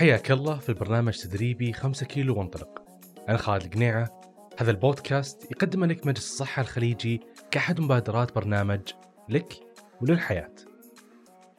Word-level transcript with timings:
حياك 0.00 0.30
الله 0.30 0.58
في 0.58 0.72
برنامج 0.72 1.18
تدريبي 1.18 1.72
5 1.72 2.06
كيلو 2.06 2.38
وانطلق. 2.38 2.82
أنا 3.28 3.36
خالد 3.36 3.64
القنيعة. 3.64 4.20
هذا 4.58 4.70
البودكاست 4.70 5.50
يقدم 5.50 5.84
لك 5.84 6.06
مجلس 6.06 6.30
الصحة 6.30 6.62
الخليجي 6.62 7.20
كأحد 7.50 7.80
مبادرات 7.80 8.34
برنامج 8.34 8.80
لك 9.28 9.52
وللحياة. 10.00 10.54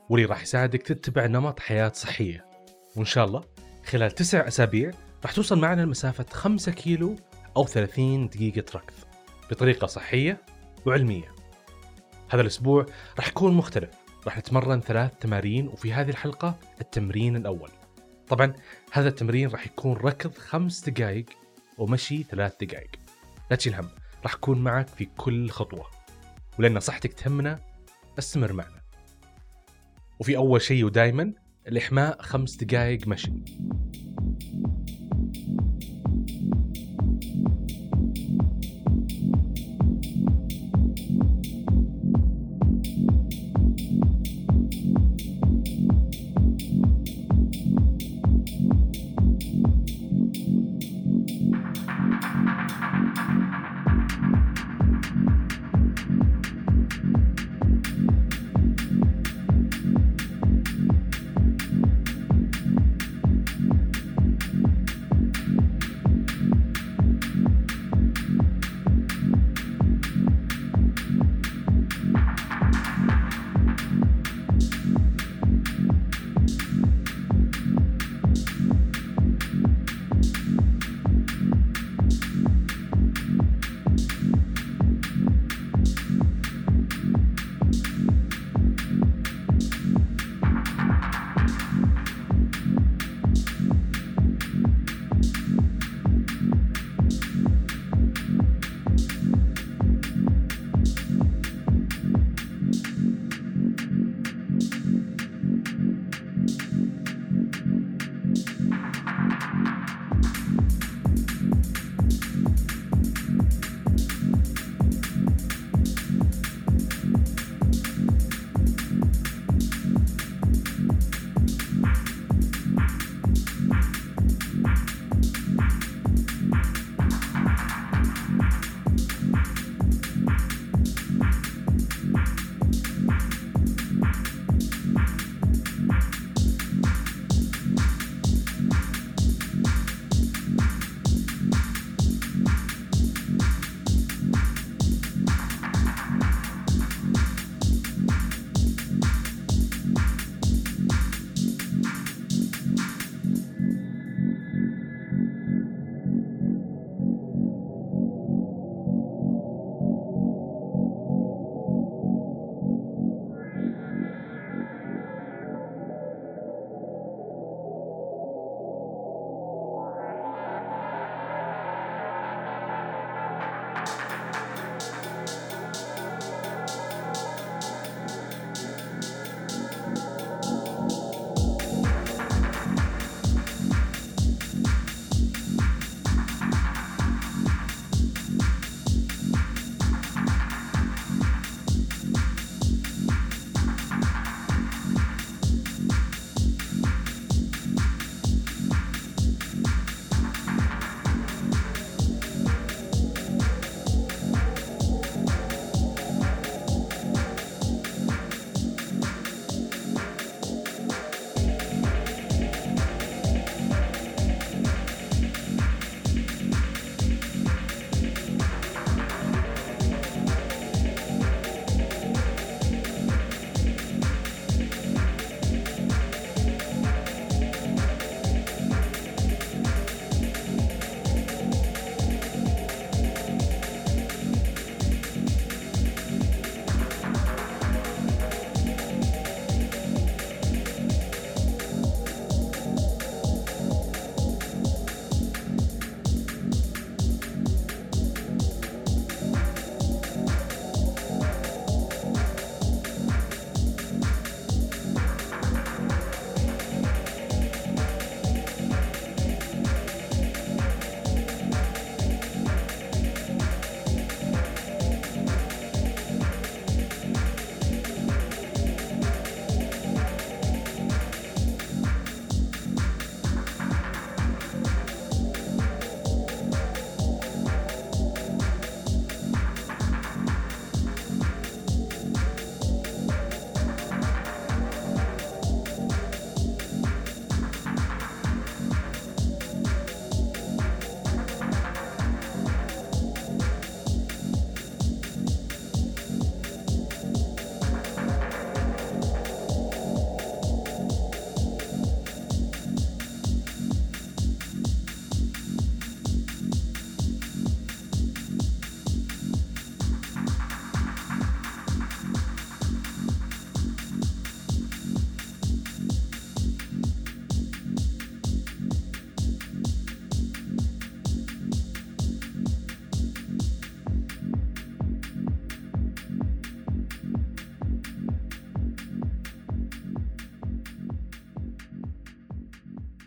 واللي 0.09 0.25
راح 0.25 0.41
يساعدك 0.41 0.81
تتبع 0.81 1.25
نمط 1.25 1.59
حياة 1.59 1.91
صحية. 1.95 2.45
وإن 2.95 3.05
شاء 3.05 3.25
الله 3.25 3.43
خلال 3.85 4.12
تسع 4.12 4.48
أسابيع 4.48 4.91
راح 5.23 5.31
توصل 5.31 5.59
معنا 5.59 5.81
لمسافة 5.81 6.26
5 6.31 6.71
كيلو 6.71 7.16
أو 7.58 7.66
30 7.66 8.27
دقيقة 8.27 8.66
ركض. 8.76 8.94
بطريقة 9.52 9.88
صحية 9.88 10.41
وعلمية. 10.85 11.35
هذا 12.30 12.41
الأسبوع 12.41 12.85
راح 13.17 13.27
يكون 13.27 13.53
مختلف. 13.53 13.89
راح 14.26 14.38
نتمرن 14.38 14.81
ثلاث 14.81 15.12
تمارين 15.20 15.67
وفي 15.67 15.94
هذه 15.94 16.09
الحلقة 16.09 16.55
التمرين 16.81 17.35
الأول. 17.35 17.70
طبعا 18.31 18.53
هذا 18.91 19.09
التمرين 19.09 19.49
راح 19.49 19.66
يكون 19.66 19.98
ركض 19.98 20.34
خمس 20.38 20.90
دقائق 20.90 21.26
ومشي 21.77 22.23
ثلاث 22.23 22.54
دقائق 22.62 22.90
لا 23.49 23.55
تشيل 23.55 23.76
هم 23.76 23.90
راح 24.23 24.34
أكون 24.34 24.63
معك 24.63 24.88
في 24.88 25.05
كل 25.05 25.49
خطوة. 25.49 25.88
ولأن 26.59 26.80
صحتك 26.80 27.13
تهمنا 27.13 27.59
استمر 28.20 28.54
معنا. 28.54 28.81
وفي 30.20 30.38
أول 30.38 30.62
شيء 30.62 30.85
ودايما 30.85 31.34
الإحماء 31.67 32.21
خمس 32.21 32.55
دقائق 32.55 33.07
مشي. 33.07 33.31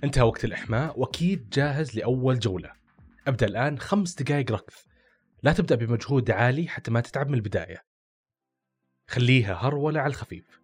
انتهى 0.04 0.22
وقت 0.22 0.44
الإحماء 0.44 1.00
وأكيد 1.00 1.50
جاهز 1.50 1.96
لأول 1.96 2.38
جولة. 2.38 2.72
أبدأ 3.26 3.46
الآن 3.46 3.78
خمس 3.78 4.14
دقائق 4.14 4.52
ركض. 4.52 4.72
لا 5.42 5.52
تبدأ 5.52 5.74
بمجهود 5.74 6.30
عالي 6.30 6.68
حتى 6.68 6.90
ما 6.90 7.00
تتعب 7.00 7.28
من 7.28 7.34
البداية. 7.34 7.84
خليها 9.06 9.54
هرولة 9.54 10.00
على 10.00 10.10
الخفيف 10.10 10.60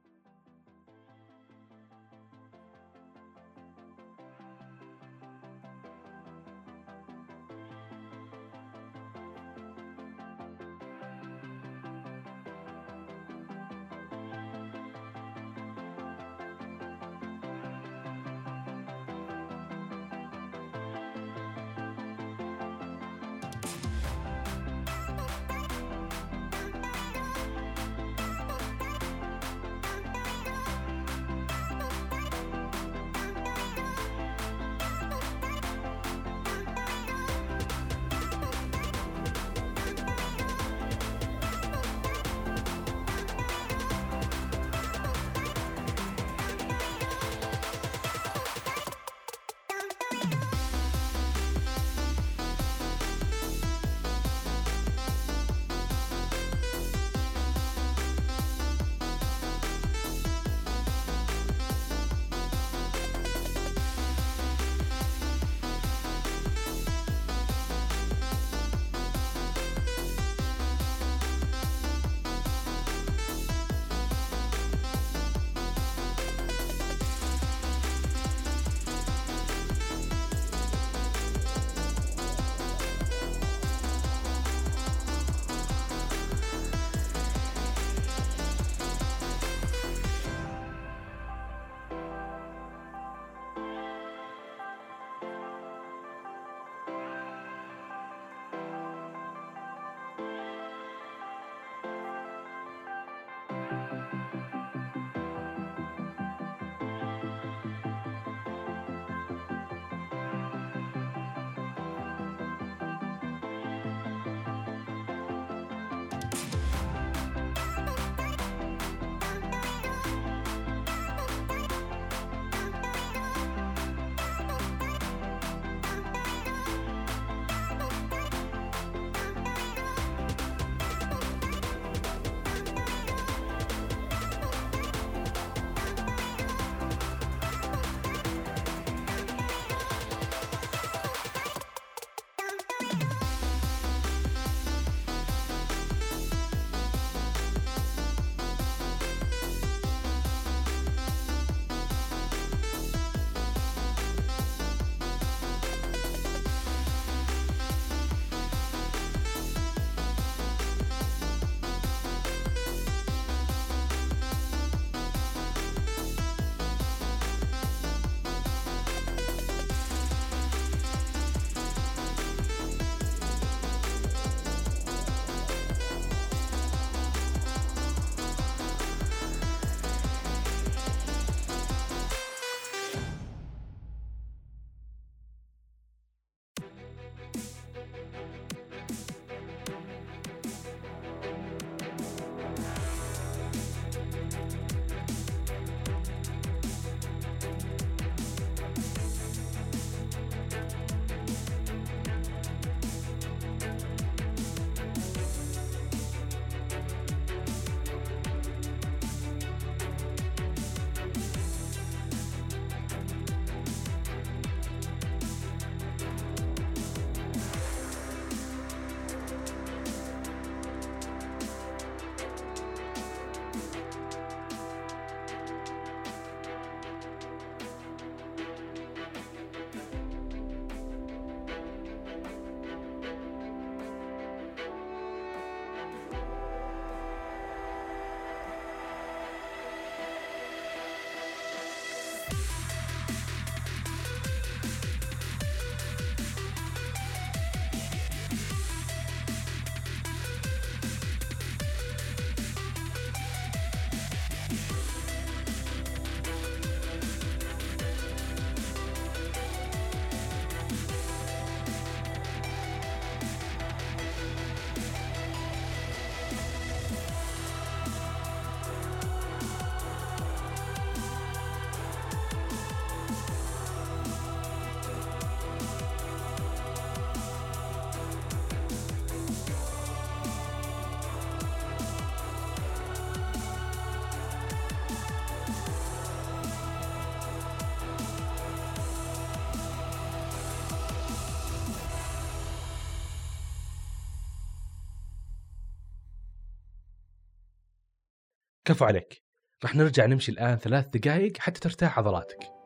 كفو 298.70 298.84
عليك. 298.84 299.22
راح 299.64 299.74
نرجع 299.74 300.06
نمشي 300.06 300.32
الآن 300.32 300.56
ثلاث 300.56 300.88
دقائق 300.88 301.38
حتى 301.38 301.60
ترتاح 301.60 301.98
عضلاتك. 301.98 302.59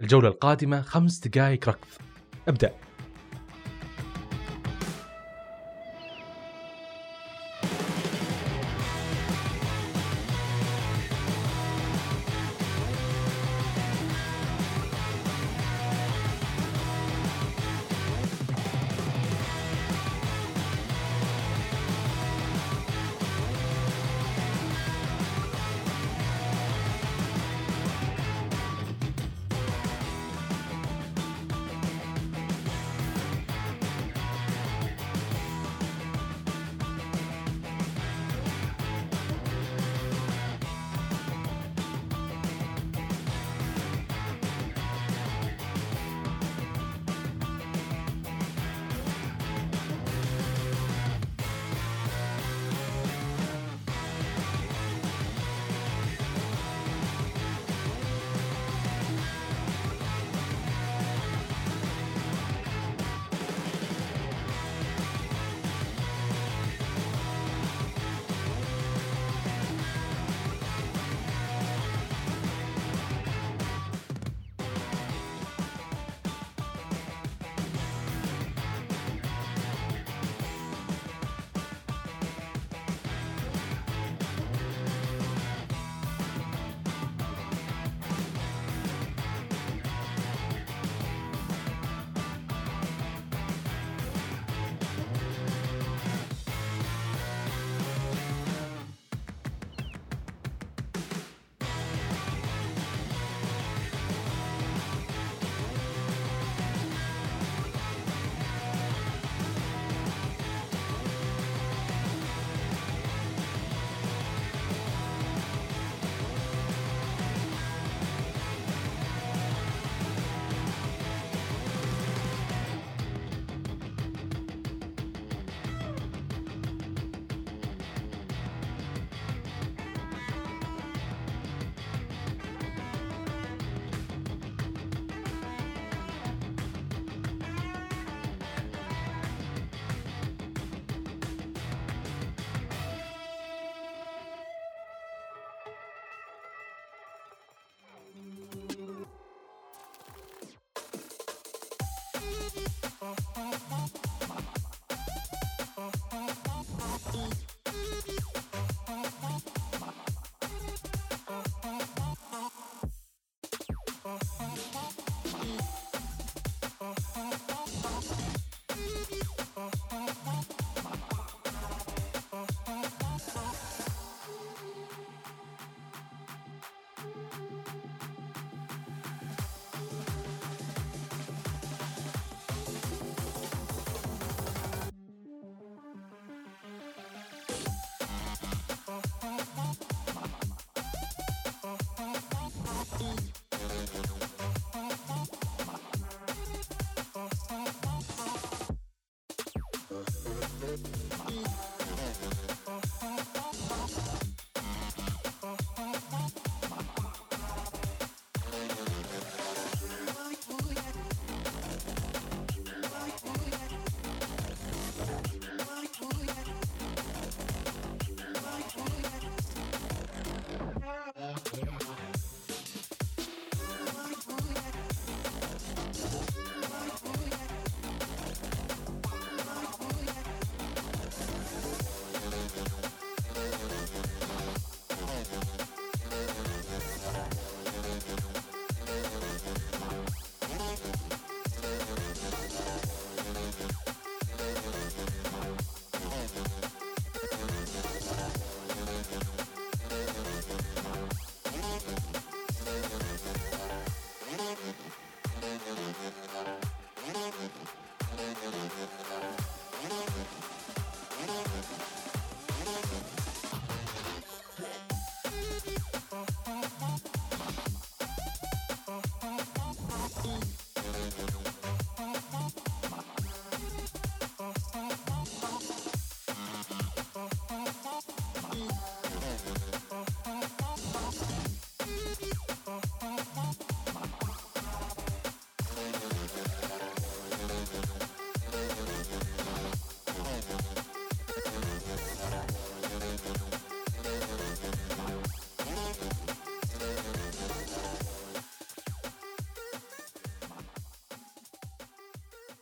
الجولة 0.00 0.28
القادمة 0.28 0.82
خمس 0.82 1.18
دقائق 1.18 1.68
ركض. 1.68 1.88
ابدأ. 2.48 2.87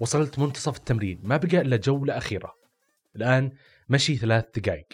وصلت 0.00 0.38
منتصف 0.38 0.76
التمرين 0.76 1.20
ما 1.22 1.36
بقى 1.36 1.60
إلا 1.60 1.76
جولة 1.76 2.16
أخيرة. 2.16 2.54
الآن 3.16 3.52
مشي 3.88 4.16
ثلاث 4.16 4.44
دقائق. 4.56 4.86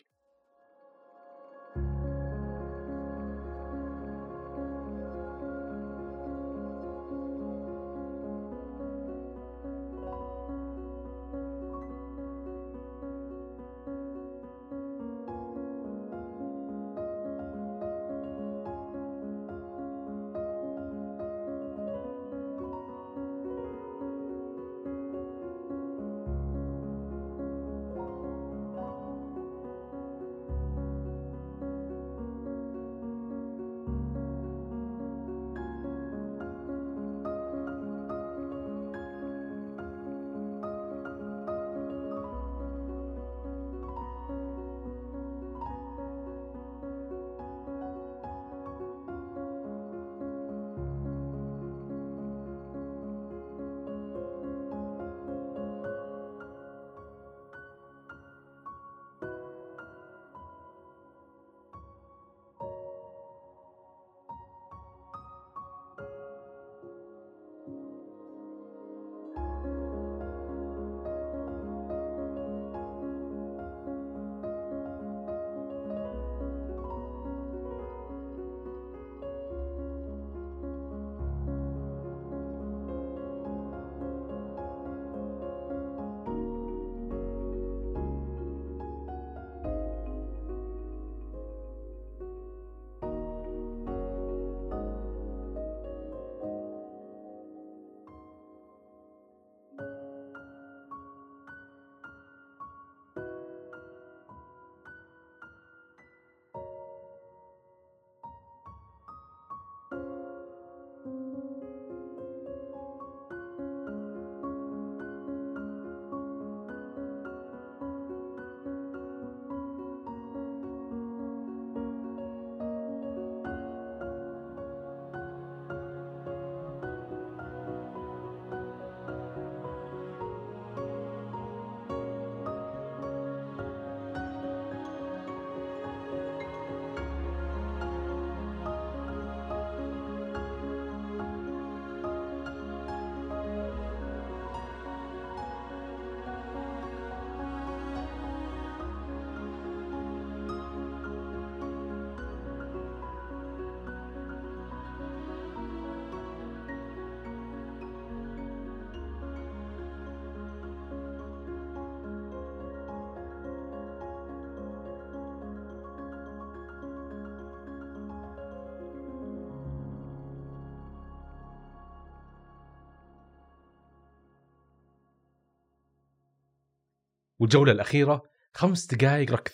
والجولة 177.42 177.72
الأخيرة 177.72 178.22
خمس 178.54 178.86
دقائق 178.86 179.32
ركض. 179.32 179.52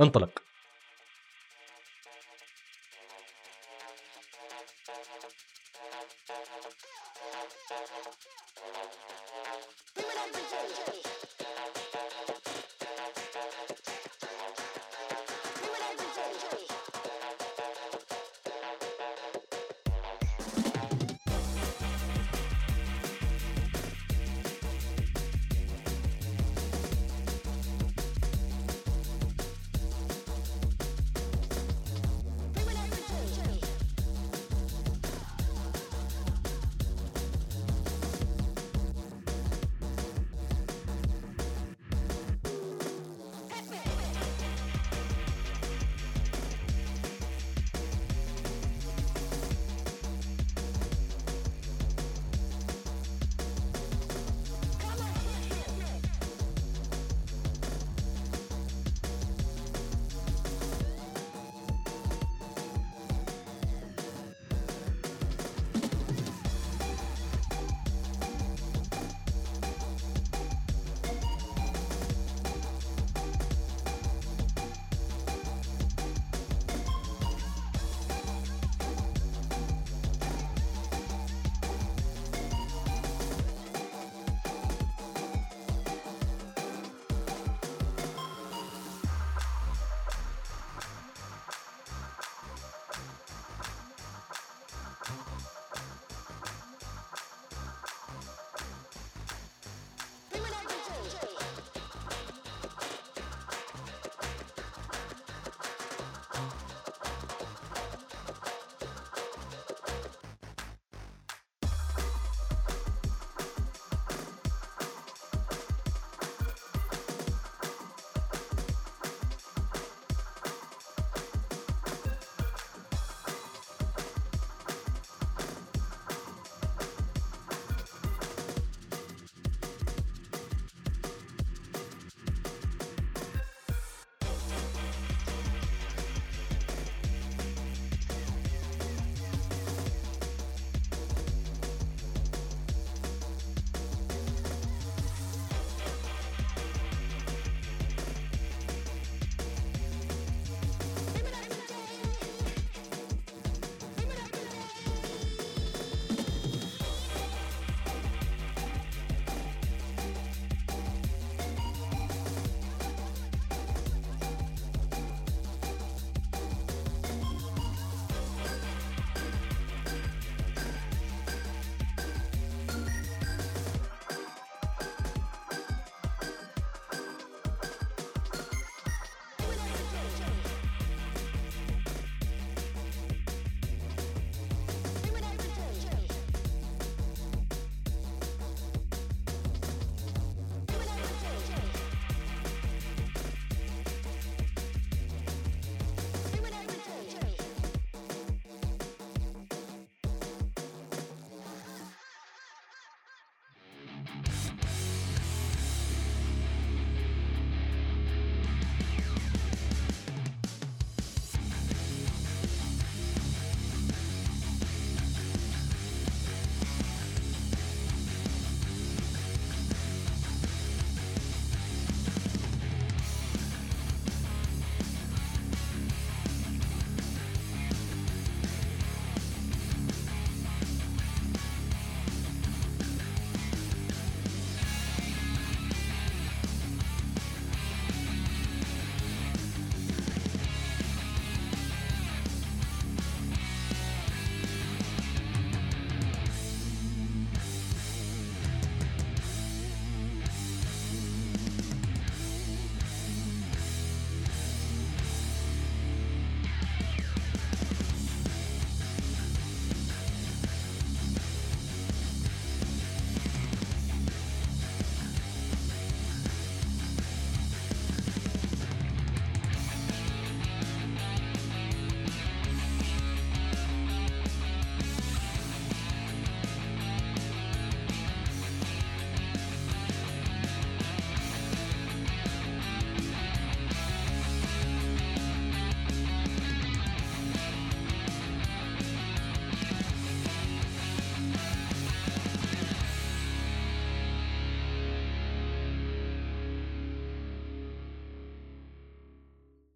انطلق. 0.00 0.42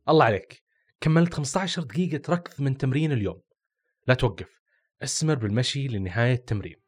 الله 0.08 0.24
عليك. 0.24 0.62
كملت 1.00 1.34
15 1.34 1.82
دقيقة 1.82 2.32
ركض 2.32 2.62
من 2.62 2.76
تمرين 2.76 3.12
اليوم. 3.12 3.40
لا 4.06 4.14
توقف. 4.14 4.60
استمر 5.02 5.34
بالمشي 5.34 5.88
لنهاية 5.88 6.34
التمرين. 6.34 6.83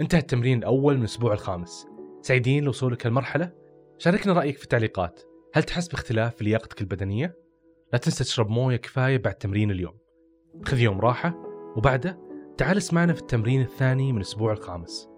انتهى 0.00 0.18
التمرين 0.18 0.58
الأول 0.58 0.94
من 0.94 1.00
الأسبوع 1.00 1.32
الخامس. 1.32 1.86
سعيدين 2.20 2.64
لوصولك 2.64 3.06
المرحلة 3.06 3.52
شاركنا 3.98 4.32
رأيك 4.32 4.56
في 4.56 4.64
التعليقات. 4.64 5.20
هل 5.54 5.62
تحس 5.62 5.88
باختلاف 5.88 6.36
في 6.36 6.44
لياقتك 6.44 6.80
البدنية؟ 6.80 7.36
لا 7.92 7.98
تنسى 7.98 8.24
تشرب 8.24 8.48
موية 8.48 8.76
كفاية 8.76 9.18
بعد 9.18 9.34
تمرين 9.34 9.70
اليوم. 9.70 9.98
خذ 10.66 10.78
يوم 10.78 11.00
راحة 11.00 11.34
وبعده 11.76 12.18
تعال 12.58 12.76
اسمعنا 12.76 13.12
في 13.12 13.20
التمرين 13.20 13.60
الثاني 13.62 14.12
من 14.12 14.18
الأسبوع 14.18 14.52
الخامس. 14.52 15.08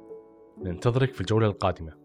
ننتظرك 0.58 1.12
في 1.12 1.20
الجولة 1.20 1.46
القادمة. 1.46 2.03